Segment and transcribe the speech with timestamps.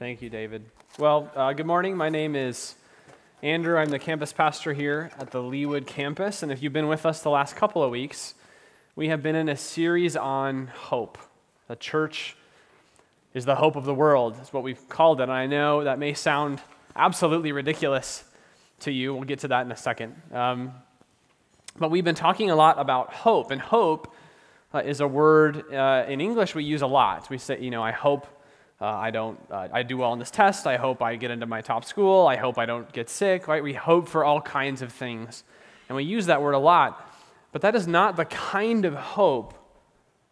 [0.00, 0.64] Thank you, David.
[0.98, 1.94] Well, uh, good morning.
[1.94, 2.74] My name is
[3.42, 3.76] Andrew.
[3.76, 6.42] I'm the campus pastor here at the Leawood campus.
[6.42, 8.32] And if you've been with us the last couple of weeks,
[8.96, 11.18] we have been in a series on hope.
[11.68, 12.34] The church
[13.34, 15.24] is the hope of the world, is what we've called it.
[15.24, 16.62] And I know that may sound
[16.96, 18.24] absolutely ridiculous
[18.78, 19.12] to you.
[19.12, 20.16] We'll get to that in a second.
[20.32, 20.72] Um,
[21.78, 23.50] but we've been talking a lot about hope.
[23.50, 24.14] And hope
[24.72, 27.28] uh, is a word uh, in English we use a lot.
[27.28, 28.26] We say, you know, I hope
[28.80, 30.66] uh, I don't, uh, I do well on this test.
[30.66, 32.26] I hope I get into my top school.
[32.26, 33.62] I hope I don't get sick, right?
[33.62, 35.44] We hope for all kinds of things.
[35.88, 37.06] And we use that word a lot.
[37.52, 39.54] But that is not the kind of hope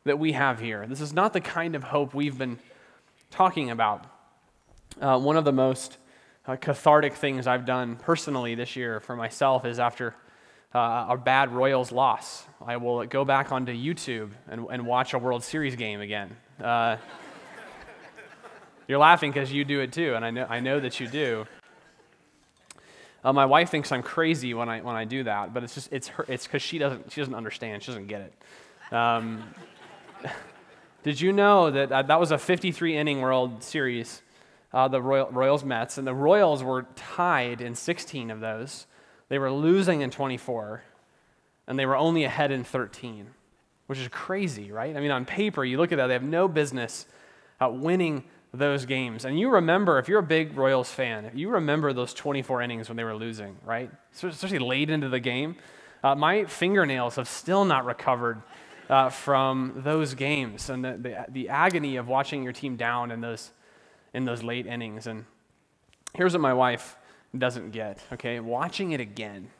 [0.04, 0.86] that we have here.
[0.86, 2.58] This is not the kind of hope we've been
[3.30, 4.06] talking about.
[4.98, 5.98] Uh, one of the most
[6.46, 10.14] uh, cathartic things I've done personally this year for myself is after
[10.74, 15.18] uh, a bad Royals loss, I will go back onto YouTube and, and watch a
[15.18, 16.34] World Series game again.
[18.88, 21.46] You're laughing because you do it too, and I know, I know that you do.
[23.22, 25.92] Uh, my wife thinks I'm crazy when I, when I do that, but it's just
[25.92, 27.82] it's her, it's because she doesn't she doesn't understand.
[27.82, 28.94] She doesn't get it.
[28.94, 29.44] Um,
[31.02, 34.22] did you know that uh, that was a 53 inning World Series,
[34.72, 38.86] uh, the Royal, Royals Mets, and the Royals were tied in 16 of those.
[39.28, 40.82] They were losing in 24,
[41.66, 43.26] and they were only ahead in 13,
[43.86, 44.96] which is crazy, right?
[44.96, 47.04] I mean, on paper, you look at that, they have no business
[47.60, 49.24] winning those games.
[49.24, 52.96] And you remember, if you're a big Royals fan, you remember those 24 innings when
[52.96, 53.90] they were losing, right?
[54.14, 55.56] Especially late into the game.
[56.02, 58.42] Uh, my fingernails have still not recovered
[58.88, 63.20] uh, from those games and the, the, the, agony of watching your team down in
[63.20, 63.50] those,
[64.14, 65.06] in those late innings.
[65.06, 65.26] And
[66.14, 66.96] here's what my wife
[67.36, 68.40] doesn't get, okay?
[68.40, 69.50] Watching it again.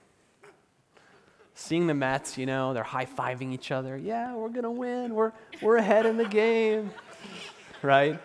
[1.55, 3.97] Seeing the Mets, you know, they're high fiving each other.
[3.97, 5.15] Yeah, we're going to win.
[5.15, 6.93] We're, we're ahead in the game,
[7.83, 8.21] right?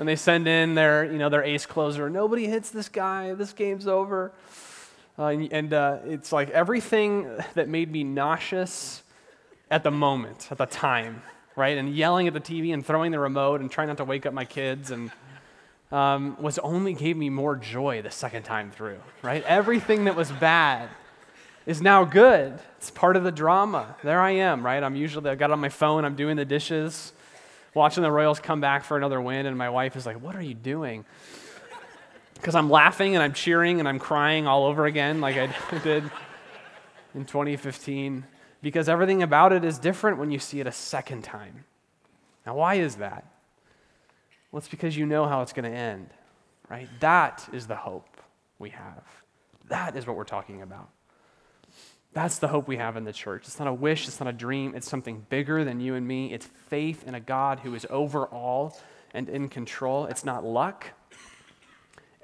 [0.00, 2.08] And they send in their, you know, their ace closer.
[2.08, 3.34] Nobody hits this guy.
[3.34, 4.32] This game's over.
[5.18, 9.02] Uh, and, and uh, it's like everything that made me nauseous
[9.70, 11.22] at the moment, at the time,
[11.54, 11.76] right?
[11.76, 14.32] And yelling at the TV and throwing the remote and trying not to wake up
[14.32, 15.12] my kids and
[15.92, 19.44] um, was only gave me more joy the second time through, right?
[19.44, 20.88] Everything that was bad
[21.66, 22.58] is now good.
[22.78, 23.96] It's part of the drama.
[24.02, 24.82] There I am, right?
[24.82, 27.12] I'm usually, I got on my phone, I'm doing the dishes
[27.74, 30.42] watching the Royals come back for another win, and my wife is like, What are
[30.42, 31.04] you doing?
[32.34, 36.10] Because I'm laughing and I'm cheering and I'm crying all over again, like I did
[37.14, 38.24] in 2015,
[38.62, 41.64] because everything about it is different when you see it a second time.
[42.46, 43.26] Now, why is that?
[44.50, 46.08] Well, it's because you know how it's going to end,
[46.68, 46.88] right?
[47.00, 48.20] That is the hope
[48.58, 49.04] we have.
[49.68, 50.88] That is what we're talking about.
[52.12, 53.44] That's the hope we have in the church.
[53.46, 56.32] It's not a wish, it's not a dream, it's something bigger than you and me.
[56.32, 58.76] It's faith in a God who is over all
[59.14, 60.06] and in control.
[60.06, 60.86] It's not luck,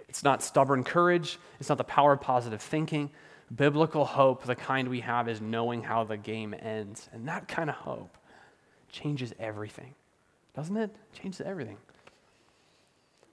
[0.08, 3.10] it's not stubborn courage, it's not the power of positive thinking.
[3.54, 7.08] Biblical hope, the kind we have, is knowing how the game ends.
[7.12, 8.16] And that kind of hope
[8.90, 9.94] changes everything,
[10.56, 10.90] doesn't it?
[11.12, 11.76] changes everything.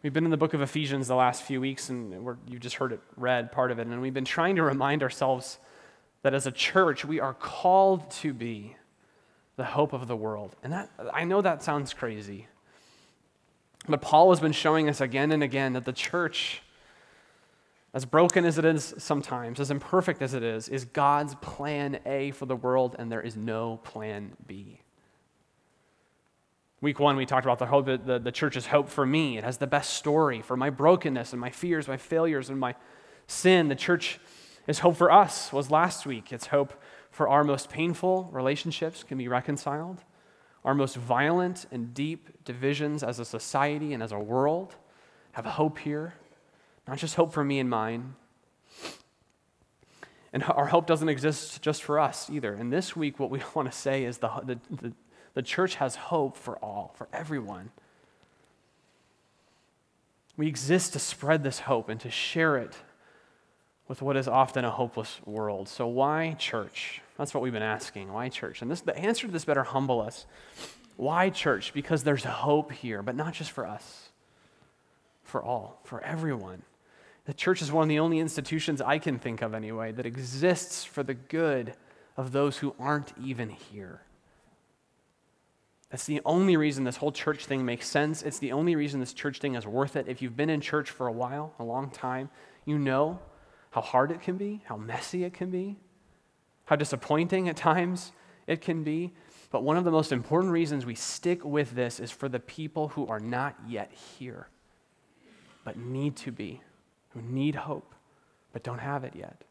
[0.04, 2.92] We've been in the book of Ephesians the last few weeks, and you just heard
[2.92, 5.58] it read, part of it, and we've been trying to remind ourselves
[6.24, 8.76] that as a church, we are called to be
[9.56, 10.56] the hope of the world.
[10.64, 12.48] And that, I know that sounds crazy.
[13.88, 16.62] But Paul has been showing us again and again that the church,
[17.94, 22.32] as broken as it is sometimes, as imperfect as it is, is God's plan A
[22.32, 24.80] for the world, and there is no plan B.
[26.80, 29.38] Week one, we talked about the hope, the, the church's hope for me.
[29.38, 32.76] It has the best story for my brokenness and my fears, my failures, and my
[33.28, 33.68] sin.
[33.68, 34.20] The church
[34.68, 36.32] is hope for us was last week.
[36.32, 36.74] It's hope
[37.12, 40.04] for our most painful relationships can be reconciled,
[40.64, 44.76] our most violent and deep divisions as a society and as a world
[45.34, 46.14] have hope here,
[46.88, 48.16] not just hope for me and mine.
[50.32, 52.54] And our hope doesn't exist just for us either.
[52.54, 54.94] And this week, what we want to say is the, the, the,
[55.36, 57.70] the church has hope for all, for everyone.
[60.36, 62.76] We exist to spread this hope and to share it
[63.94, 65.70] with what is often a hopeless world.
[65.70, 67.00] So, why church?
[67.16, 68.12] That's what we've been asking.
[68.12, 68.64] Why church?
[68.64, 70.26] And this, the answer to this better humble us.
[70.98, 71.76] Why church?
[71.76, 74.10] Because there's hope here, but not just for us,
[75.22, 76.64] for all, for everyone.
[77.26, 80.84] The church is one of the only institutions I can think of, anyway, that exists
[80.84, 81.76] for the good
[82.18, 84.02] of those who aren't even here.
[85.92, 88.24] That's the only reason this whole church thing makes sense.
[88.24, 90.08] It's the only reason this church thing is worth it.
[90.08, 92.32] If you've been in church for a while, a long time,
[92.66, 93.20] you know
[93.74, 95.76] how hard it can be, how messy it can be,
[96.66, 98.12] how disappointing at times
[98.46, 99.12] it can be.
[99.50, 102.90] But one of the most important reasons we stick with this is for the people
[102.90, 104.48] who are not yet here.
[105.64, 106.62] but need to be,
[107.10, 107.96] who need hope,
[108.52, 109.44] but don't have it yet.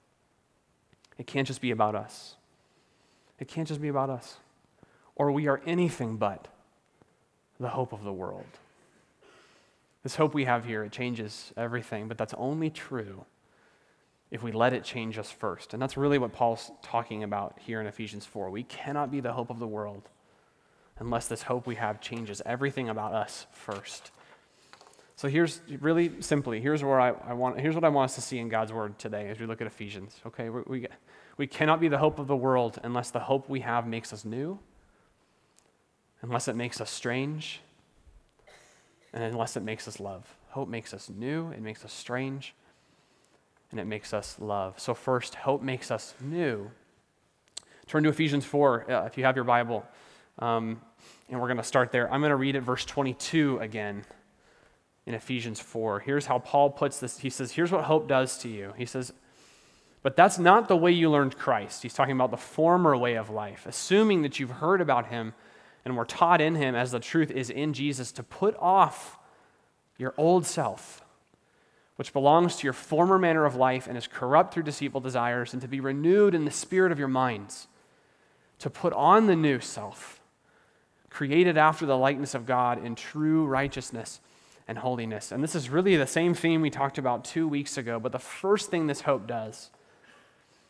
[1.18, 2.36] It can't just be about us.
[3.38, 4.36] It can't just be about us.
[5.16, 6.48] Or we are anything but
[7.58, 8.44] the hope of the world.
[10.02, 13.24] This hope we have here, it changes everything, but that's only true
[14.32, 15.74] if we let it change us first.
[15.74, 18.48] And that's really what Paul's talking about here in Ephesians 4.
[18.48, 20.08] We cannot be the hope of the world
[20.98, 24.10] unless this hope we have changes everything about us first.
[25.16, 28.22] So here's really simply, here's where I, I want, here's what I want us to
[28.22, 30.18] see in God's word today as we look at Ephesians.
[30.26, 30.86] Okay, we, we,
[31.36, 34.24] we cannot be the hope of the world unless the hope we have makes us
[34.24, 34.58] new,
[36.22, 37.60] unless it makes us strange,
[39.12, 40.26] and unless it makes us love.
[40.48, 42.54] Hope makes us new, it makes us strange,
[43.72, 44.78] and it makes us love.
[44.78, 46.70] So, first, hope makes us new.
[47.88, 49.84] Turn to Ephesians 4 uh, if you have your Bible,
[50.38, 50.80] um,
[51.28, 52.12] and we're going to start there.
[52.12, 54.04] I'm going to read it, verse 22 again
[55.06, 56.00] in Ephesians 4.
[56.00, 57.18] Here's how Paul puts this.
[57.18, 58.72] He says, Here's what hope does to you.
[58.76, 59.12] He says,
[60.02, 61.82] But that's not the way you learned Christ.
[61.82, 65.34] He's talking about the former way of life, assuming that you've heard about him
[65.84, 69.18] and were taught in him as the truth is in Jesus to put off
[69.98, 71.04] your old self,
[72.02, 75.62] which belongs to your former manner of life and is corrupt through deceitful desires, and
[75.62, 77.68] to be renewed in the spirit of your minds,
[78.58, 80.20] to put on the new self,
[81.10, 84.18] created after the likeness of God in true righteousness
[84.66, 85.30] and holiness.
[85.30, 88.18] And this is really the same theme we talked about two weeks ago, but the
[88.18, 89.70] first thing this hope does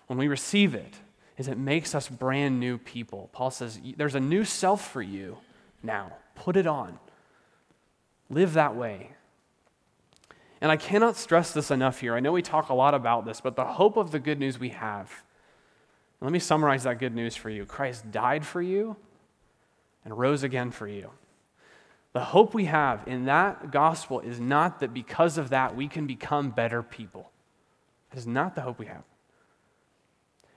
[0.09, 0.97] when we receive it
[1.39, 3.31] is it makes us brand new people.
[3.33, 5.39] Paul says, There's a new self for you
[5.83, 6.13] now.
[6.35, 6.99] Put it on.
[8.29, 9.13] Live that way.
[10.63, 12.15] And I cannot stress this enough here.
[12.15, 14.61] I know we talk a lot about this, but the hope of the good news
[14.61, 15.25] we have.
[16.21, 17.67] Let me summarize that good news for you.
[17.67, 18.97] Christ died for you
[20.05, 21.11] and rose again for you.
[22.13, 26.07] The hope we have in that gospel is not that because of that we can
[26.07, 27.29] become better people.
[28.11, 29.03] That is not the hope we have.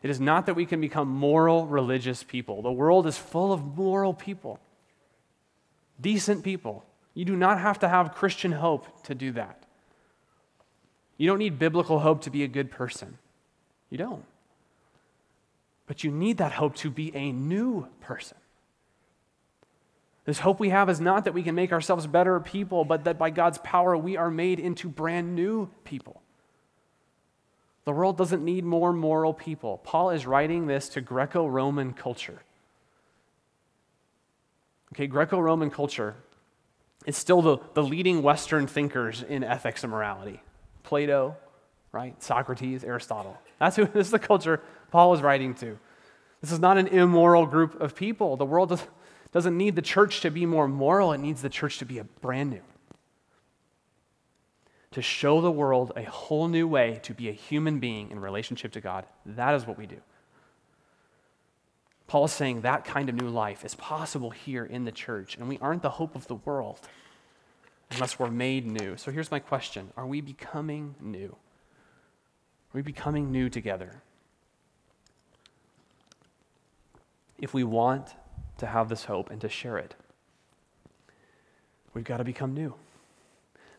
[0.03, 2.61] It is not that we can become moral, religious people.
[2.61, 4.59] The world is full of moral people,
[5.99, 6.85] decent people.
[7.15, 9.64] You do not have to have Christian hope to do that.
[11.17, 13.17] You don't need biblical hope to be a good person.
[13.89, 14.25] You don't.
[15.87, 18.37] But you need that hope to be a new person.
[20.25, 23.19] This hope we have is not that we can make ourselves better people, but that
[23.19, 26.21] by God's power we are made into brand new people.
[27.85, 29.79] The world doesn't need more moral people.
[29.83, 32.41] Paul is writing this to Greco Roman culture.
[34.93, 36.15] Okay, Greco Roman culture
[37.05, 40.41] is still the, the leading Western thinkers in ethics and morality.
[40.85, 41.35] Plato,
[41.91, 42.21] right?
[42.23, 43.37] Socrates, Aristotle.
[43.59, 44.61] That's who this is the culture
[44.91, 45.77] Paul is writing to.
[46.41, 48.37] This is not an immoral group of people.
[48.37, 48.83] The world does,
[49.31, 52.03] doesn't need the church to be more moral, it needs the church to be a
[52.03, 52.61] brand new
[54.95, 58.71] to show the world a whole new way to be a human being in relationship
[58.71, 59.05] to God.
[59.25, 59.97] That is what we do.
[62.07, 65.49] Paul is saying that kind of new life is possible here in the church, and
[65.49, 66.79] we aren't the hope of the world
[67.91, 68.97] unless we're made new.
[68.97, 71.35] So here's my question Are we becoming new?
[72.73, 74.01] Are we becoming new together?
[77.37, 78.09] If we want
[78.57, 79.95] to have this hope and to share it,
[81.93, 82.75] we've got to become new.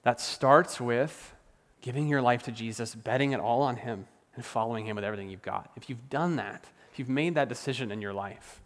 [0.02, 1.34] That starts with
[1.80, 5.30] giving your life to Jesus, betting it all on Him, and following Him with everything
[5.30, 5.70] you've got.
[5.76, 8.60] If you've done that, if you've made that decision in your life,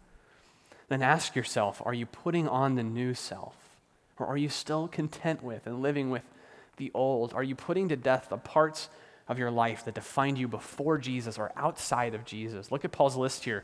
[0.89, 3.70] then ask yourself are you putting on the new self?
[4.21, 6.23] Or are you still content with and living with
[6.77, 7.33] the old?
[7.33, 8.89] Are you putting to death the parts
[9.27, 12.71] of your life that defined you before Jesus or outside of Jesus?
[12.71, 13.63] Look at Paul's list here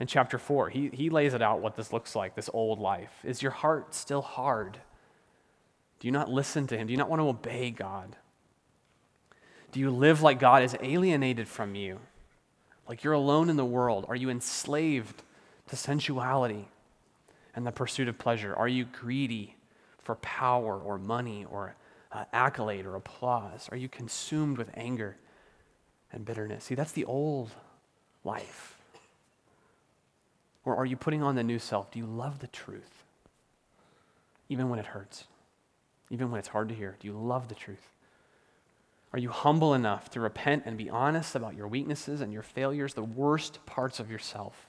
[0.00, 0.70] in chapter 4.
[0.70, 3.12] He, he lays it out what this looks like, this old life.
[3.24, 4.78] Is your heart still hard?
[6.00, 6.86] Do you not listen to him?
[6.86, 8.16] Do you not want to obey God?
[9.72, 11.98] Do you live like God is alienated from you?
[12.88, 14.06] Like you're alone in the world?
[14.08, 15.22] Are you enslaved
[15.68, 16.68] to sensuality
[17.54, 18.54] and the pursuit of pleasure?
[18.54, 19.56] Are you greedy
[20.08, 21.76] for power or money or
[22.12, 23.68] uh, accolade or applause?
[23.70, 25.18] Are you consumed with anger
[26.10, 26.64] and bitterness?
[26.64, 27.50] See, that's the old
[28.24, 28.78] life.
[30.64, 31.90] Or are you putting on the new self?
[31.90, 33.04] Do you love the truth,
[34.48, 35.24] even when it hurts?
[36.10, 36.96] even when it's hard to hear?
[37.00, 37.92] Do you love the truth?
[39.12, 42.94] Are you humble enough to repent and be honest about your weaknesses and your failures,
[42.94, 44.68] the worst parts of yourself?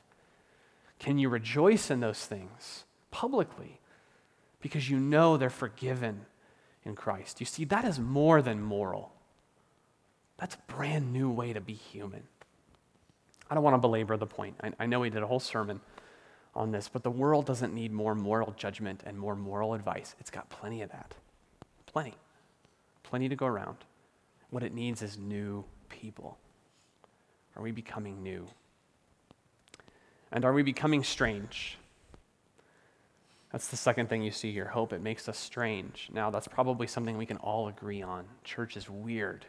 [0.98, 3.80] Can you rejoice in those things publicly
[4.62, 6.26] because you know they're forgiven
[6.84, 7.40] in Christ?
[7.40, 9.12] You see, that is more than moral.
[10.38, 12.24] That's a brand new way to be human.
[13.50, 14.56] I don't want to belabor the point.
[14.62, 15.82] I, I know we did a whole sermon
[16.56, 20.16] on this, but the world doesn't need more moral judgment and more moral advice.
[20.20, 21.16] It's got plenty of that.
[21.86, 22.14] Plenty.
[23.04, 23.78] plenty to go around.
[24.52, 26.38] What it needs is new people.
[27.56, 28.48] Are we becoming new?
[30.32, 31.78] And are we becoming strange?
[33.52, 34.94] That's the second thing you see here hope.
[34.94, 36.10] It makes us strange.
[36.14, 38.26] Now, that's probably something we can all agree on.
[38.44, 39.46] Church is weird,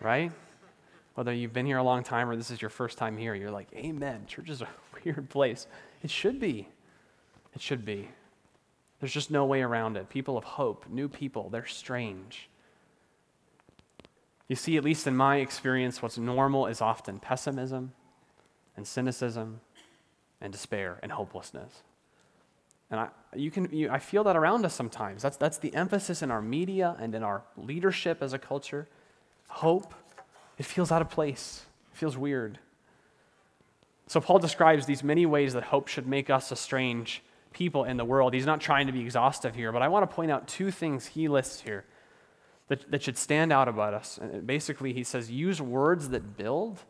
[0.00, 0.32] right?
[1.14, 3.52] Whether you've been here a long time or this is your first time here, you're
[3.52, 4.26] like, Amen.
[4.26, 4.68] Church is a
[5.04, 5.66] weird place.
[6.02, 6.68] It should be.
[7.54, 8.08] It should be.
[9.00, 10.08] There's just no way around it.
[10.08, 12.48] People of hope, new people, they're strange.
[14.48, 17.92] You see, at least in my experience, what's normal is often pessimism
[18.76, 19.60] and cynicism
[20.40, 21.82] and despair and hopelessness.
[22.90, 25.22] And I, you can, you, I feel that around us sometimes.
[25.22, 28.88] That's, that's the emphasis in our media and in our leadership as a culture.
[29.48, 29.92] Hope,
[30.58, 32.58] it feels out of place, it feels weird.
[34.08, 37.96] So, Paul describes these many ways that hope should make us a strange people in
[37.96, 38.34] the world.
[38.34, 41.06] He's not trying to be exhaustive here, but I want to point out two things
[41.06, 41.84] he lists here
[42.68, 44.18] that, that should stand out about us.
[44.20, 46.80] And basically, he says, use words that build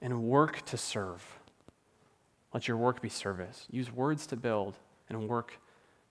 [0.00, 1.37] and work to serve.
[2.52, 3.66] Let your work be service.
[3.70, 4.74] Use words to build
[5.08, 5.60] and work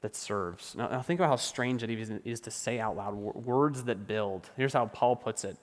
[0.01, 0.75] that serves.
[0.75, 1.89] Now, now think about how strange it
[2.25, 4.49] is to say out loud words that build.
[4.55, 5.57] Here's how Paul puts it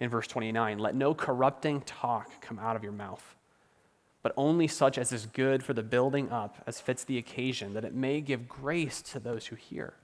[0.00, 3.36] in verse 29 Let no corrupting talk come out of your mouth,
[4.22, 7.84] but only such as is good for the building up as fits the occasion, that
[7.84, 9.94] it may give grace to those who hear.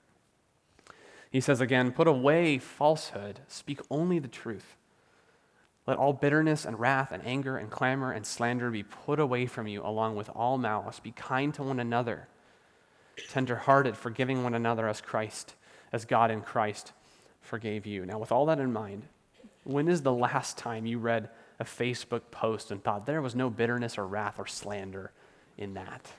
[1.31, 4.77] He says again, Put away falsehood, speak only the truth.
[5.87, 9.67] Let all bitterness and wrath and anger and clamor and slander be put away from
[9.67, 10.99] you, along with all malice.
[10.99, 12.29] Be kind to one another,
[13.29, 15.55] tenderhearted, forgiving one another as Christ,
[15.93, 16.93] as God in Christ
[17.43, 18.07] forgave you.
[18.07, 19.03] Now, with all that in mind,
[19.65, 21.29] when is the last time you read
[21.61, 25.13] a Facebook post and thought there was no bitterness or wrath or slander
[25.59, 26.11] in that?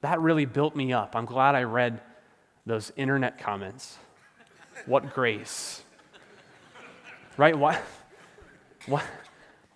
[0.00, 1.14] That really built me up.
[1.16, 2.00] I'm glad I read
[2.66, 3.98] those internet comments.
[4.86, 5.82] What grace.
[7.36, 7.56] Right?
[7.56, 7.80] Why?
[8.86, 9.02] Why,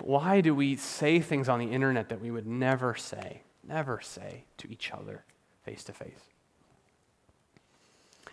[0.01, 4.45] why do we say things on the internet that we would never say, never say
[4.59, 5.25] to each other
[5.65, 6.31] face to face?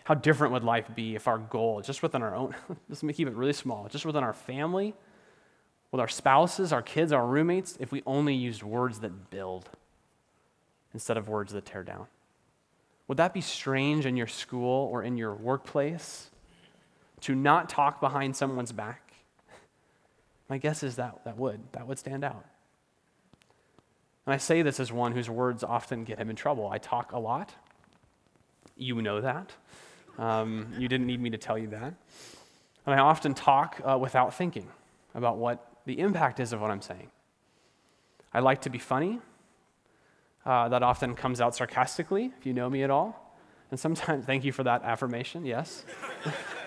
[0.05, 2.55] How different would life be if our goal, just within our own,
[2.89, 4.93] just keep it really small, just within our family,
[5.91, 9.69] with our spouses, our kids, our roommates, if we only used words that build
[10.93, 12.07] instead of words that tear down?
[13.07, 16.29] Would that be strange in your school or in your workplace
[17.21, 19.02] to not talk behind someone's back?
[20.49, 21.61] My guess is that that would.
[21.73, 22.45] That would stand out.
[24.25, 26.67] And I say this as one whose words often get him in trouble.
[26.67, 27.53] I talk a lot.
[28.77, 29.51] You know that.
[30.17, 31.93] Um, you didn't need me to tell you that.
[32.85, 34.67] And I often talk uh, without thinking
[35.15, 37.09] about what the impact is of what I'm saying.
[38.33, 39.19] I like to be funny.
[40.45, 43.37] Uh, that often comes out sarcastically, if you know me at all.
[43.71, 45.85] And sometimes, thank you for that affirmation, yes.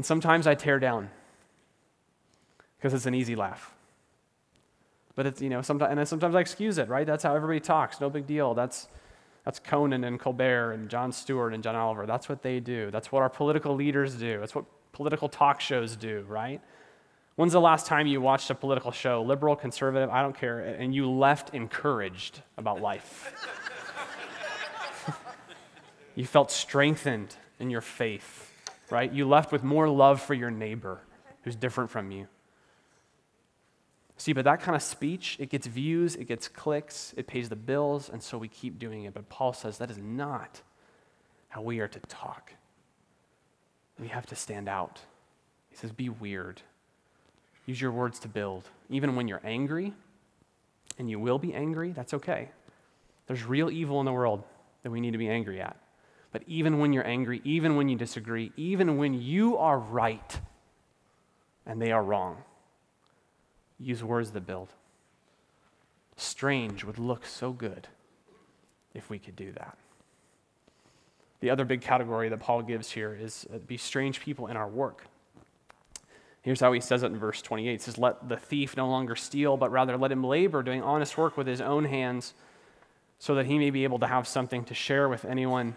[0.00, 1.10] And sometimes I tear down
[2.78, 3.74] because it's an easy laugh.
[5.14, 7.06] But it's, you know, sometimes, and then sometimes I excuse it, right?
[7.06, 8.00] That's how everybody talks.
[8.00, 8.54] No big deal.
[8.54, 8.88] That's,
[9.44, 12.06] that's Conan and Colbert and Jon Stewart and John Oliver.
[12.06, 12.90] That's what they do.
[12.90, 14.40] That's what our political leaders do.
[14.40, 16.62] That's what political talk shows do, right?
[17.36, 20.94] When's the last time you watched a political show, liberal, conservative, I don't care, and
[20.94, 23.34] you left encouraged about life?
[26.14, 28.49] you felt strengthened in your faith
[28.90, 29.12] right?
[29.12, 31.00] You left with more love for your neighbor
[31.42, 32.26] who's different from you.
[34.16, 37.56] See, but that kind of speech, it gets views, it gets clicks, it pays the
[37.56, 39.14] bills, and so we keep doing it.
[39.14, 40.60] But Paul says that is not
[41.48, 42.52] how we are to talk.
[43.98, 45.00] We have to stand out.
[45.70, 46.60] He says, be weird.
[47.64, 48.64] Use your words to build.
[48.90, 49.94] Even when you're angry,
[50.98, 52.50] and you will be angry, that's okay.
[53.26, 54.42] There's real evil in the world
[54.82, 55.76] that we need to be angry at.
[56.32, 60.40] But even when you're angry, even when you disagree, even when you are right
[61.66, 62.38] and they are wrong,
[63.78, 64.68] use words that build.
[66.16, 67.88] Strange would look so good
[68.94, 69.76] if we could do that.
[71.40, 74.68] The other big category that Paul gives here is uh, be strange people in our
[74.68, 75.06] work.
[76.42, 77.72] Here's how he says it in verse 28.
[77.72, 81.16] He says, Let the thief no longer steal, but rather let him labor, doing honest
[81.18, 82.34] work with his own hands,
[83.18, 85.76] so that he may be able to have something to share with anyone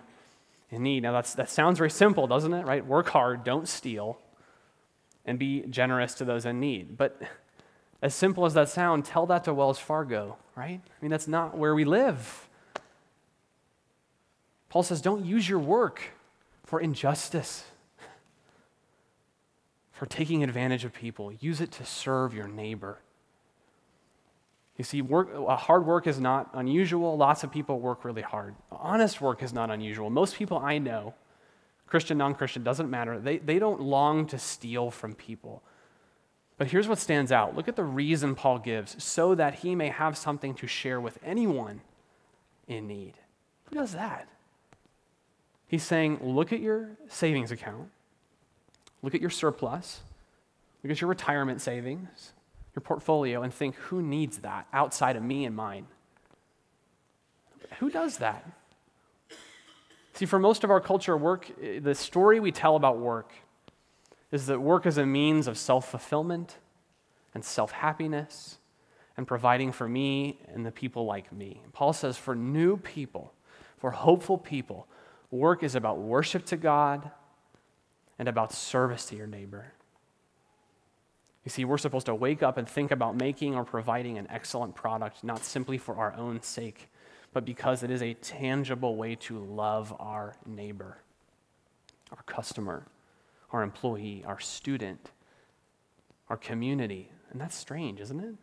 [0.74, 1.04] in need.
[1.04, 2.66] Now, that's, that sounds very simple, doesn't it?
[2.66, 2.86] Right?
[2.86, 4.20] Work hard, don't steal,
[5.26, 6.98] and be generous to those in need.
[6.98, 7.22] But
[8.02, 10.82] as simple as that sounds, tell that to Wells Fargo, right?
[10.84, 12.50] I mean, that's not where we live.
[14.68, 16.02] Paul says, don't use your work
[16.66, 17.66] for injustice,
[19.92, 21.32] for taking advantage of people.
[21.40, 22.98] Use it to serve your neighbor.
[24.78, 27.16] You see, work, hard work is not unusual.
[27.16, 28.56] Lots of people work really hard.
[28.72, 30.10] Honest work is not unusual.
[30.10, 31.14] Most people I know,
[31.86, 35.62] Christian, non Christian, doesn't matter, they, they don't long to steal from people.
[36.58, 39.90] But here's what stands out look at the reason Paul gives so that he may
[39.90, 41.82] have something to share with anyone
[42.68, 43.14] in need.
[43.66, 44.28] Who does that?
[45.68, 47.90] He's saying, look at your savings account,
[49.02, 50.02] look at your surplus,
[50.84, 52.34] look at your retirement savings,
[52.76, 55.88] your portfolio, and think, who needs that outside of me and mine?
[57.80, 58.50] Who does that?
[60.14, 63.32] See, for most of our culture, work, the story we tell about work
[64.32, 66.58] is that work is a means of self fulfillment
[67.34, 68.58] and self happiness
[69.18, 71.62] and providing for me and the people like me.
[71.72, 73.34] Paul says for new people,
[73.78, 74.88] for hopeful people,
[75.30, 77.12] work is about worship to God
[78.18, 79.74] and about service to your neighbor.
[81.44, 84.76] You see, we're supposed to wake up and think about making or providing an excellent
[84.76, 86.90] product, not simply for our own sake,
[87.34, 90.98] but because it is a tangible way to love our neighbor,
[92.12, 92.86] our customer,
[93.52, 95.12] our employee, our student,
[96.30, 97.12] our community.
[97.32, 98.36] And that's strange, isn't it?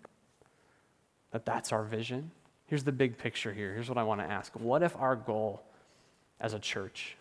[1.30, 2.33] That that's our vision.
[2.66, 3.73] Here's the big picture here.
[3.73, 4.52] Here's what I want to ask.
[4.54, 5.62] What if our goal
[6.38, 7.16] as a church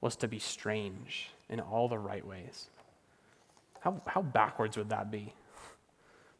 [0.00, 2.68] was to be strange in all the right ways?
[3.80, 5.34] How, how backwards would that be?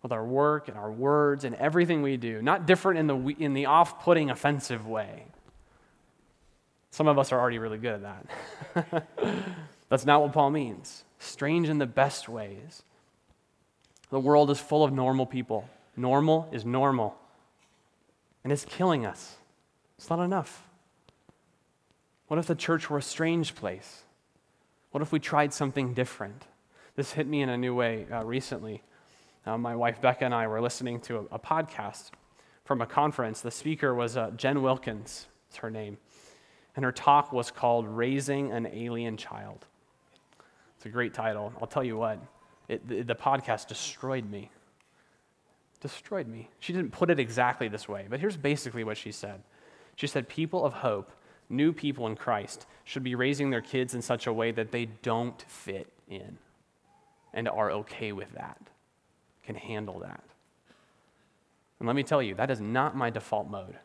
[0.02, 3.54] With our work and our words and everything we do, not different in the, in
[3.54, 5.25] the off putting, offensive way.
[6.90, 8.25] Some of us are already really good at
[8.75, 9.06] that.
[9.88, 11.04] That's not what Paul means.
[11.18, 12.82] Strange in the best ways.
[14.11, 15.68] The world is full of normal people.
[15.97, 17.16] Normal is normal.
[18.42, 19.37] And it's killing us.
[19.99, 20.66] It's not enough.
[22.26, 24.02] What if the church were a strange place?
[24.90, 26.47] What if we tried something different?
[26.97, 28.82] This hit me in a new way uh, recently.
[29.47, 32.11] Uh, my wife Becca and I were listening to a, a podcast
[32.64, 33.40] from a conference.
[33.40, 35.99] The speaker was uh, Jen Wilkins, is her name.
[36.76, 39.67] And her talk was called Raising an Alien Child.
[40.76, 41.52] It's a great title.
[41.60, 42.19] I'll tell you what,
[42.69, 44.50] it, the, the podcast destroyed me.
[45.80, 46.50] Destroyed me.
[46.58, 49.43] She didn't put it exactly this way, but here's basically what she said.
[49.97, 51.12] She said, People of hope,
[51.49, 54.86] new people in Christ, should be raising their kids in such a way that they
[54.86, 56.38] don't fit in
[57.32, 58.60] and are okay with that,
[59.45, 60.23] can handle that.
[61.78, 63.76] And let me tell you, that is not my default mode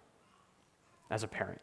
[1.10, 1.62] as a parent.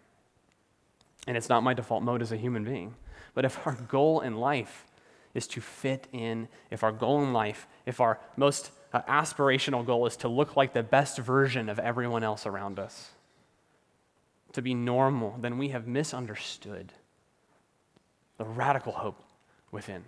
[1.26, 2.94] And it's not my default mode as a human being.
[3.34, 4.86] But if our goal in life
[5.34, 10.06] is to fit in, if our goal in life, if our most uh, aspirational goal
[10.06, 13.10] is to look like the best version of everyone else around us,
[14.52, 16.92] to be normal, then we have misunderstood
[18.36, 19.22] the radical hope
[19.70, 20.04] within.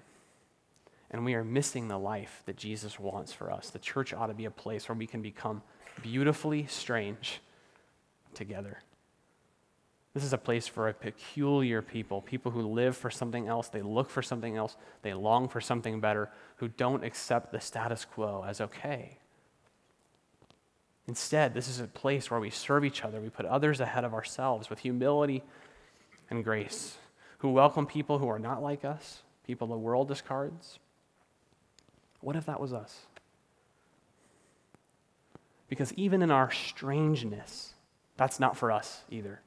[1.14, 3.70] And we are missing the life that Jesus wants for us.
[3.70, 5.62] The church ought to be a place where we can become
[6.02, 7.40] beautifully strange
[8.34, 8.82] together.
[10.12, 13.80] This is a place for a peculiar people, people who live for something else, they
[13.80, 18.44] look for something else, they long for something better, who don't accept the status quo
[18.44, 19.18] as okay.
[21.06, 24.14] Instead, this is a place where we serve each other, we put others ahead of
[24.14, 25.44] ourselves with humility
[26.28, 26.96] and grace,
[27.38, 30.80] who welcome people who are not like us, people the world discards.
[32.24, 33.06] What if that was us?
[35.68, 37.74] Because even in our strangeness,
[38.16, 39.40] that's not for us either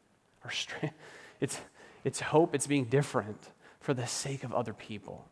[0.52, 0.96] strength.
[1.40, 1.62] It's,
[2.04, 5.28] it's hope, it's being different for the sake of other people,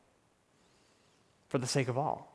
[1.48, 2.32] for the sake of all.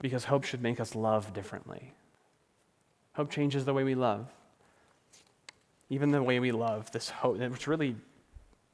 [0.00, 1.92] Because hope should make us love differently.
[3.14, 4.28] Hope changes the way we love.
[5.88, 7.96] Even the way we love, this hope, which really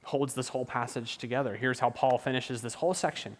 [0.04, 1.56] holds this whole passage together.
[1.56, 3.38] Here's how Paul finishes this whole section.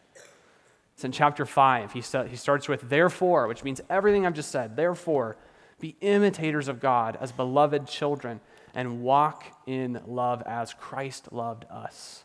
[0.96, 1.92] It's in chapter 5.
[1.92, 4.76] He, st- he starts with, therefore, which means everything I've just said.
[4.76, 5.36] Therefore,
[5.78, 8.40] be imitators of God as beloved children
[8.74, 12.24] and walk in love as Christ loved us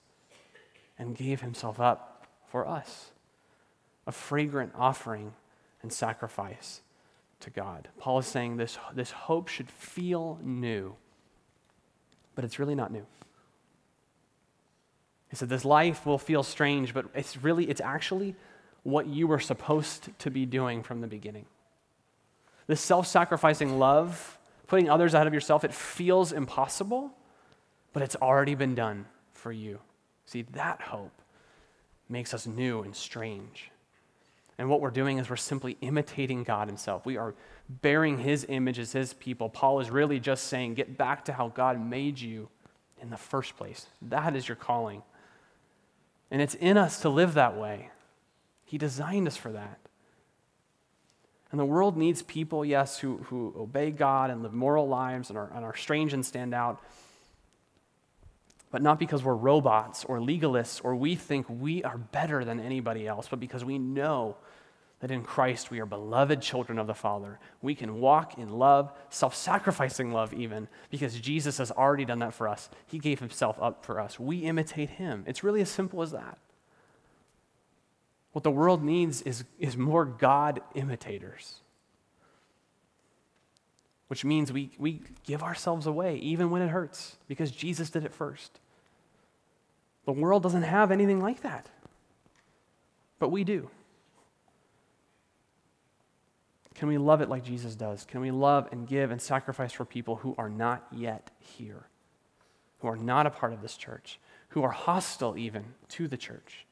[0.97, 3.12] and gave himself up for us,
[4.07, 5.34] a fragrant offering
[5.81, 6.79] and sacrifice
[7.41, 7.89] to God.
[7.99, 10.95] Paul is saying this, this hope should feel new,
[12.36, 13.05] but it's really not new.
[15.29, 18.36] He said this life will feel strange, but it's really, it's actually
[18.83, 21.45] what you were supposed to be doing from the beginning.
[22.67, 27.11] This self sacrificing love, putting others ahead of yourself, it feels impossible,
[27.93, 29.79] but it's already been done for you.
[30.25, 31.21] See, that hope
[32.07, 33.71] makes us new and strange.
[34.57, 37.05] And what we're doing is we're simply imitating God Himself.
[37.05, 37.33] We are
[37.67, 39.49] bearing His image as His people.
[39.49, 42.47] Paul is really just saying, get back to how God made you
[43.01, 43.87] in the first place.
[44.03, 45.01] That is your calling.
[46.29, 47.89] And it's in us to live that way.
[48.71, 49.79] He designed us for that.
[51.51, 55.38] And the world needs people, yes, who, who obey God and live moral lives and
[55.38, 56.81] are, and are strange and stand out,
[58.71, 63.05] but not because we're robots or legalists or we think we are better than anybody
[63.05, 64.38] else, but because we know
[65.01, 67.39] that in Christ we are beloved children of the Father.
[67.62, 72.34] We can walk in love, self sacrificing love, even, because Jesus has already done that
[72.34, 72.69] for us.
[72.88, 74.17] He gave himself up for us.
[74.17, 75.25] We imitate him.
[75.27, 76.38] It's really as simple as that.
[78.31, 81.55] What the world needs is, is more God imitators,
[84.07, 88.13] which means we, we give ourselves away even when it hurts because Jesus did it
[88.13, 88.59] first.
[90.05, 91.69] The world doesn't have anything like that,
[93.19, 93.69] but we do.
[96.73, 98.05] Can we love it like Jesus does?
[98.05, 101.85] Can we love and give and sacrifice for people who are not yet here,
[102.79, 106.65] who are not a part of this church, who are hostile even to the church?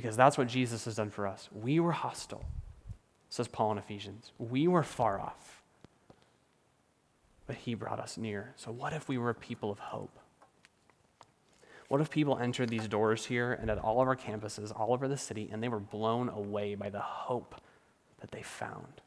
[0.00, 1.50] Because that's what Jesus has done for us.
[1.52, 2.46] We were hostile,
[3.28, 4.32] says Paul in Ephesians.
[4.38, 5.60] We were far off,
[7.46, 8.54] but he brought us near.
[8.56, 10.18] So, what if we were a people of hope?
[11.88, 15.06] What if people entered these doors here and at all of our campuses, all over
[15.06, 17.60] the city, and they were blown away by the hope
[18.20, 19.02] that they found?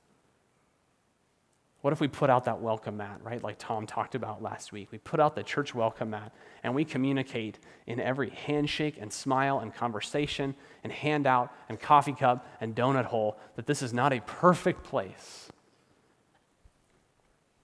[1.84, 3.44] What if we put out that welcome mat, right?
[3.44, 4.88] Like Tom talked about last week.
[4.94, 6.32] We put out the church welcome mat
[6.64, 12.48] and we communicate in every handshake and smile and conversation and handout and coffee cup
[12.62, 15.50] and donut hole that this is not a perfect place,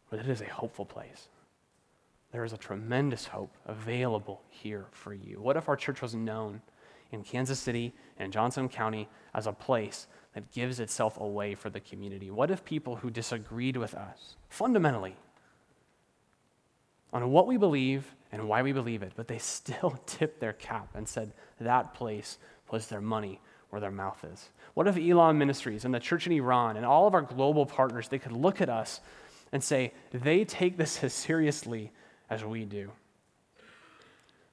[0.10, 1.30] but it is a hopeful place.
[2.34, 5.40] There is a tremendous hope available here for you.
[5.40, 6.62] What if our church was known
[7.12, 11.80] in Kansas City and Johnson County as a place that gives itself away for the
[11.80, 12.30] community?
[12.30, 15.16] What if people who disagreed with us fundamentally
[17.12, 20.90] on what we believe and why we believe it, but they still tipped their cap
[20.94, 22.38] and said that place
[22.72, 24.50] was their money where their mouth is?
[24.76, 28.08] What if Elam Ministries and the church in Iran and all of our global partners,
[28.08, 29.02] they could look at us
[29.52, 31.92] and say, they take this as seriously
[32.30, 32.92] as we do?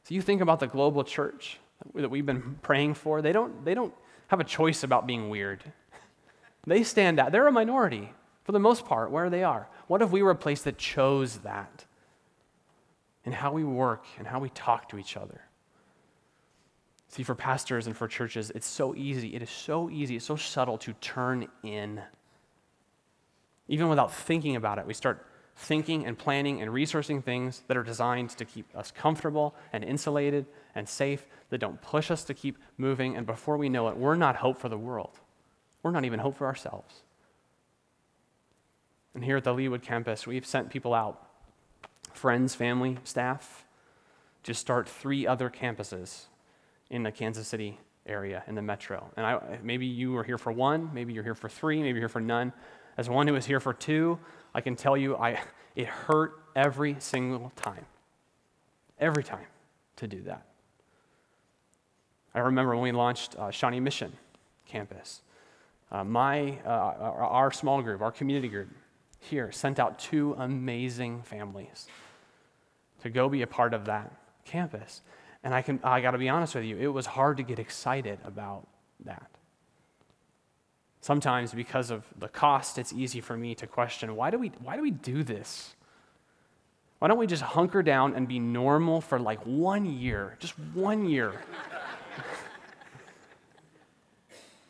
[0.04, 1.58] So you think about the global church
[1.94, 3.94] that we've been praying for, they don't, they don't
[4.28, 5.62] have a choice about being weird.
[6.68, 7.30] They stand out.
[7.30, 9.68] They're a minority for the most part where they are.
[9.86, 11.84] What if we were a place that chose that
[13.24, 15.42] in how we work and how we talk to each other?
[17.08, 19.34] See, for pastors and for churches, it's so easy.
[19.34, 22.00] It is so easy, it's so subtle to turn in.
[23.68, 25.24] Even without thinking about it, we start
[25.56, 30.46] thinking and planning and resourcing things that are designed to keep us comfortable and insulated
[30.76, 33.16] and safe, that don't push us to keep moving.
[33.16, 35.18] And before we know it, we're not hope for the world.
[35.82, 37.02] We're not even hope for ourselves.
[39.14, 41.26] And here at the Leawood campus, we've sent people out
[42.12, 43.64] friends, family, staff
[44.42, 46.26] to start three other campuses
[46.90, 49.10] in the Kansas City area, in the metro.
[49.16, 52.02] And I, maybe you were here for one, maybe you're here for three, maybe you're
[52.02, 52.52] here for none.
[52.96, 54.18] As one who was here for two,
[54.54, 55.40] I can tell you I,
[55.74, 57.86] it hurt every single time.
[58.98, 59.46] Every time
[59.96, 60.46] to do that.
[62.36, 64.12] I remember when we launched uh, Shawnee Mission
[64.68, 65.22] campus.
[65.90, 68.68] Uh, my, uh, our small group, our community group
[69.20, 71.86] here, sent out two amazing families
[73.02, 74.12] to go be a part of that
[74.44, 75.00] campus.
[75.42, 77.58] And I, can, I got to be honest with you, it was hard to get
[77.58, 78.66] excited about
[79.04, 79.30] that.
[81.00, 84.76] Sometimes, because of the cost, it's easy for me to question why do we, why
[84.76, 85.74] do, we do this?
[86.98, 90.36] Why don't we just hunker down and be normal for like one year?
[90.38, 91.40] Just one year.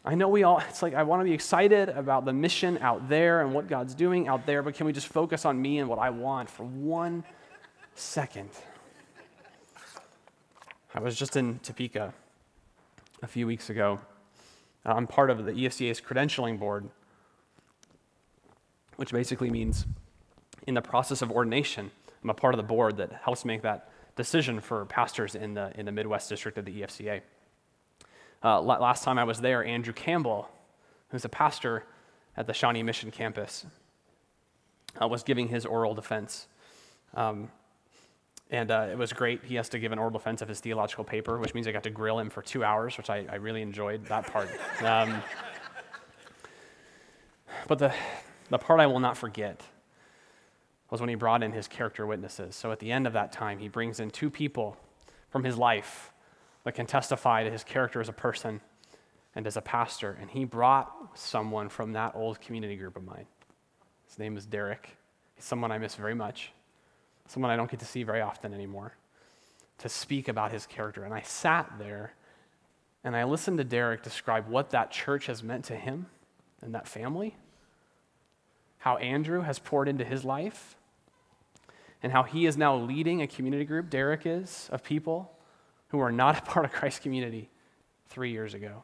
[0.06, 3.08] I know we all, it's like I want to be excited about the mission out
[3.08, 5.88] there and what God's doing out there, but can we just focus on me and
[5.88, 7.24] what I want for one
[7.94, 8.50] second?
[10.94, 12.14] I was just in Topeka
[13.22, 14.00] a few weeks ago
[14.86, 16.88] I'm part of the EFCA's credentialing board,
[18.96, 19.84] which basically means
[20.66, 21.90] in the process of ordination,
[22.22, 25.72] I'm a part of the board that helps make that decision for pastors in the,
[25.78, 27.20] in the Midwest district of the EFCA.
[28.46, 30.48] Uh, last time I was there, Andrew Campbell,
[31.08, 31.82] who's a pastor
[32.36, 33.66] at the Shawnee Mission campus,
[35.02, 36.46] uh, was giving his oral defense.
[37.14, 37.50] Um,
[38.48, 39.42] and uh, it was great.
[39.42, 41.82] He has to give an oral defense of his theological paper, which means I got
[41.82, 44.48] to grill him for two hours, which I, I really enjoyed that part.
[44.84, 45.20] Um,
[47.66, 47.92] but the,
[48.50, 49.60] the part I will not forget
[50.88, 52.54] was when he brought in his character witnesses.
[52.54, 54.76] So at the end of that time, he brings in two people
[55.30, 56.12] from his life
[56.66, 58.60] that can testify to his character as a person
[59.36, 60.18] and as a pastor.
[60.20, 63.26] And he brought someone from that old community group of mine.
[64.08, 64.96] His name is Derek.
[65.36, 66.50] He's someone I miss very much
[67.28, 68.94] someone I don't get to see very often anymore,
[69.78, 71.04] to speak about his character.
[71.04, 72.14] And I sat there
[73.04, 76.06] and I listened to Derek describe what that church has meant to him
[76.60, 77.36] and that family.
[78.78, 80.76] how Andrew has poured into his life
[82.02, 85.35] and how he is now leading a community group, Derek is, of people
[85.88, 87.48] who were not a part of Christ's community
[88.08, 88.82] three years ago.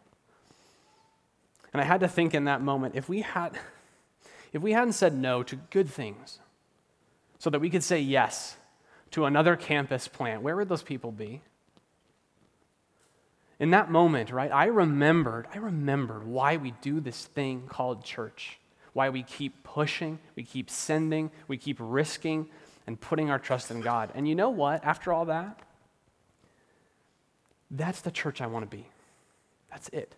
[1.72, 3.58] And I had to think in that moment if we had
[4.52, 6.38] if we hadn't said no to good things
[7.38, 8.56] so that we could say yes
[9.12, 11.40] to another campus plant, where would those people be?
[13.58, 18.58] In that moment, right, I remembered, I remembered why we do this thing called church.
[18.92, 22.48] Why we keep pushing, we keep sending, we keep risking
[22.86, 24.10] and putting our trust in God.
[24.14, 24.84] And you know what?
[24.84, 25.60] After all that,
[27.72, 28.86] that's the church I want to be.
[29.70, 30.14] That's it.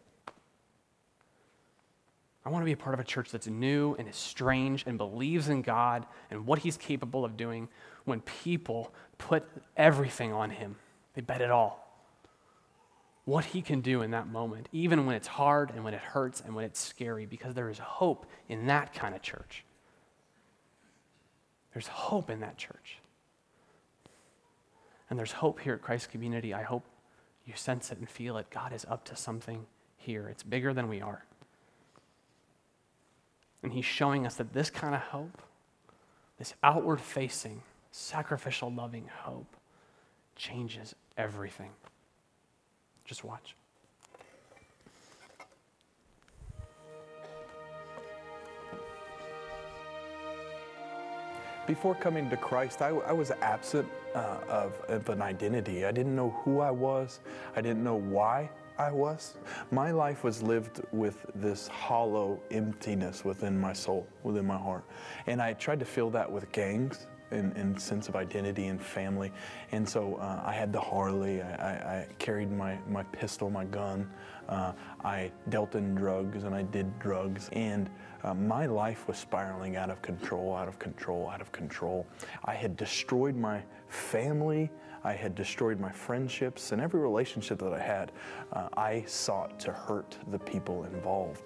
[2.44, 4.98] I want to be a part of a church that's new and is strange and
[4.98, 7.68] believes in God and what He's capable of doing
[8.04, 9.44] when people put
[9.76, 10.76] everything on Him.
[11.14, 11.80] They bet it all.
[13.24, 16.42] What He can do in that moment, even when it's hard and when it hurts
[16.42, 19.64] and when it's scary, because there is hope in that kind of church.
[21.72, 22.98] There's hope in that church.
[25.08, 26.52] And there's hope here at Christ Community.
[26.52, 26.84] I hope
[27.46, 28.50] you sense it and feel it.
[28.50, 31.24] God is up to something here, it's bigger than we are.
[33.62, 35.40] And he's showing us that this kind of hope,
[36.38, 39.56] this outward facing, sacrificial, loving hope,
[40.36, 41.70] changes everything.
[43.06, 43.56] Just watch.
[51.66, 55.86] Before coming to Christ, I, I was absent uh, of, of an identity.
[55.86, 57.20] I didn't know who I was,
[57.56, 59.36] I didn't know why I was.
[59.70, 64.84] My life was lived with this hollow emptiness within my soul, within my heart.
[65.26, 69.32] And I tried to fill that with gangs and, and sense of identity and family.
[69.72, 73.64] And so uh, I had the Harley, I, I, I, carried my, my pistol, my
[73.64, 74.08] gun,
[74.48, 77.48] uh, I dealt in drugs and I did drugs.
[77.52, 77.88] And
[78.22, 82.06] uh, my life was spiraling out of control, out of control, out of control.
[82.44, 84.70] I had destroyed my family.
[85.02, 88.12] I had destroyed my friendships and every relationship that I had.
[88.52, 91.42] Uh, I sought to hurt the people involved.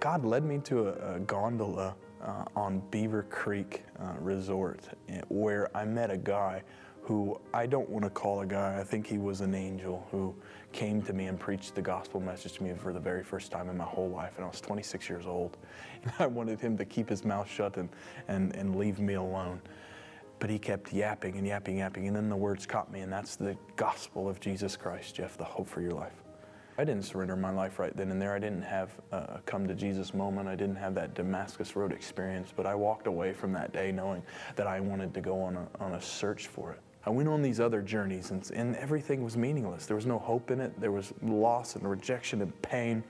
[0.00, 5.74] God led me to a, a gondola uh, on Beaver Creek uh, Resort eh, where
[5.76, 6.62] I met a guy
[7.02, 10.34] who I don't want to call a guy, I think he was an angel who
[10.70, 13.68] came to me and preached the gospel message to me for the very first time
[13.68, 14.34] in my whole life.
[14.36, 15.58] And I was 26 years old.
[16.04, 17.88] And I wanted him to keep his mouth shut and,
[18.26, 19.60] and, and leave me alone.
[20.40, 23.36] But he kept yapping and yapping, yapping, and then the words caught me, and that's
[23.36, 26.21] the gospel of Jesus Christ, Jeff, the hope for your life.
[26.78, 28.34] I didn't surrender my life right then and there.
[28.34, 30.48] I didn't have a come to Jesus moment.
[30.48, 34.22] I didn't have that Damascus Road experience, but I walked away from that day knowing
[34.56, 36.80] that I wanted to go on a, on a search for it.
[37.04, 39.86] I went on these other journeys, and, and everything was meaningless.
[39.86, 40.80] There was no hope in it.
[40.80, 43.02] There was loss and rejection and pain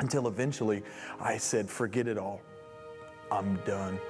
[0.00, 0.82] until eventually
[1.20, 2.40] I said, Forget it all.
[3.30, 4.00] I'm done.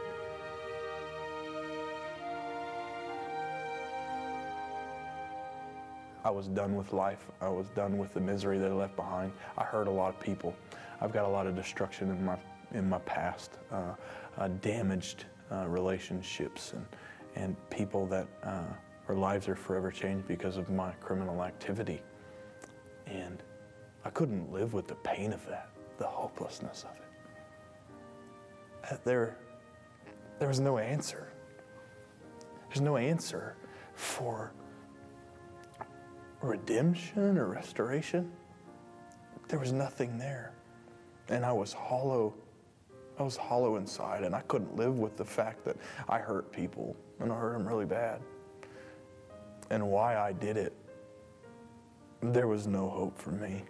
[6.25, 7.27] I was done with life.
[7.41, 9.33] I was done with the misery that I left behind.
[9.57, 10.55] I hurt a lot of people.
[11.01, 12.37] I've got a lot of destruction in my
[12.73, 13.95] in my past, uh,
[14.39, 16.87] uh, damaged uh, relationships, and
[17.37, 18.63] and people that uh,
[19.07, 22.03] their lives are forever changed because of my criminal activity.
[23.07, 23.43] And
[24.05, 28.93] I couldn't live with the pain of that, the hopelessness of it.
[28.93, 29.37] Uh, there,
[30.39, 31.29] there was no answer.
[32.69, 33.57] There's no answer
[33.95, 34.53] for
[36.43, 38.31] redemption or restoration,
[39.49, 40.53] there was nothing there.
[41.29, 42.35] And I was hollow.
[43.19, 45.77] I was hollow inside, and I couldn't live with the fact that
[46.09, 48.21] I hurt people, and I hurt them really bad.
[49.69, 50.73] And why I did it,
[52.23, 53.65] there was no hope for me.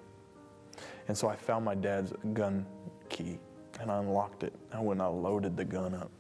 [1.09, 2.65] And so I found my dad's gun
[3.09, 3.41] key,
[3.81, 4.55] and I unlocked it.
[4.73, 6.13] And when I loaded the gun up,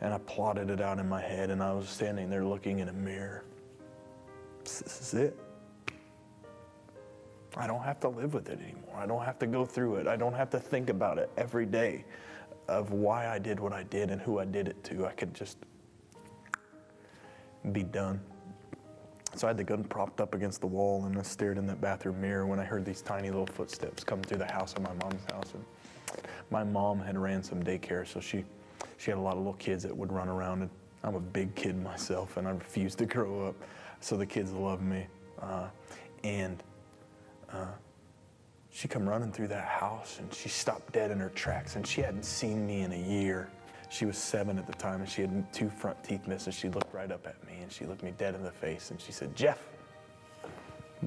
[0.00, 2.88] and I plotted it out in my head, and I was standing there looking in
[2.88, 3.44] a mirror
[4.64, 5.38] this is it.
[7.56, 8.96] I don't have to live with it anymore.
[8.96, 10.06] I don't have to go through it.
[10.06, 12.04] I don't have to think about it every day
[12.68, 15.06] of why I did what I did and who I did it to.
[15.06, 15.58] I could just
[17.72, 18.20] be done.
[19.36, 21.80] So I had the gun propped up against the wall and I stared in that
[21.80, 24.92] bathroom mirror when I heard these tiny little footsteps come through the house of my
[25.02, 25.52] mom's house.
[25.54, 25.64] And
[26.50, 28.44] my mom had ran some daycare, so she,
[28.96, 30.62] she had a lot of little kids that would run around.
[30.62, 30.70] And
[31.02, 33.56] I'm a big kid myself, and I refused to grow up
[34.04, 35.06] so the kids love me.
[35.40, 35.68] Uh,
[36.24, 36.62] and
[37.50, 37.68] uh,
[38.70, 42.02] she come running through that house and she stopped dead in her tracks and she
[42.02, 43.48] hadn't seen me in a year.
[43.88, 46.52] She was seven at the time and she had two front teeth missing.
[46.52, 49.00] She looked right up at me and she looked me dead in the face and
[49.00, 49.62] she said, Jeff,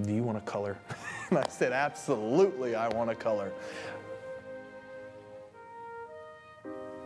[0.02, 0.80] do you want to color?
[1.30, 3.52] and I said, absolutely, I want to color.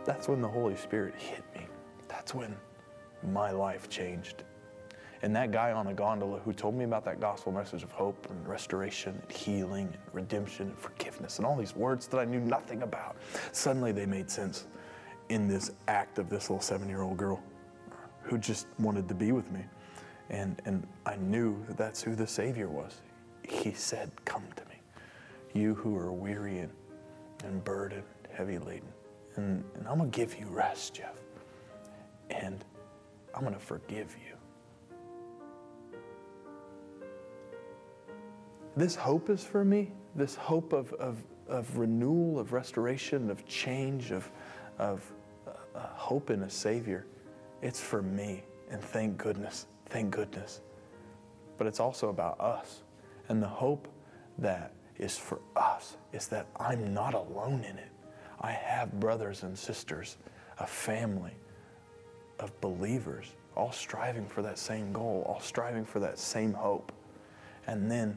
[0.06, 1.66] that's when the Holy Spirit hit me.
[2.08, 2.56] That's when
[3.30, 4.44] my life changed.
[5.22, 8.26] And that guy on a gondola who told me about that gospel message of hope
[8.28, 12.40] and restoration and healing and redemption and forgiveness and all these words that I knew
[12.40, 13.16] nothing about,
[13.52, 14.66] suddenly they made sense
[15.28, 17.40] in this act of this little seven year old girl
[18.22, 19.64] who just wanted to be with me.
[20.30, 23.00] And, and I knew that that's who the Savior was.
[23.48, 24.76] He said, Come to me,
[25.54, 26.72] you who are weary and,
[27.44, 28.88] and burdened, heavy laden.
[29.36, 31.14] And, and I'm going to give you rest, Jeff.
[32.30, 32.64] And
[33.34, 34.36] I'm going to forgive you.
[38.74, 44.12] This hope is for me, this hope of, of, of renewal, of restoration, of change,
[44.12, 44.30] of,
[44.78, 45.04] of
[45.46, 47.06] uh, hope in a Savior.
[47.60, 48.44] It's for me.
[48.70, 50.62] And thank goodness, thank goodness.
[51.58, 52.82] But it's also about us.
[53.28, 53.88] And the hope
[54.38, 57.90] that is for us is that I'm not alone in it.
[58.40, 60.16] I have brothers and sisters,
[60.58, 61.36] a family
[62.40, 66.90] of believers, all striving for that same goal, all striving for that same hope.
[67.66, 68.16] And then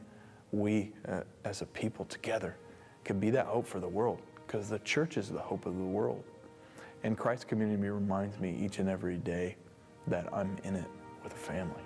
[0.55, 2.55] we, uh, as a people together,
[3.03, 5.83] can be that hope for the world because the church is the hope of the
[5.83, 6.23] world.
[7.03, 9.57] And Christ Community reminds me each and every day
[10.07, 10.89] that I'm in it
[11.23, 11.84] with a family.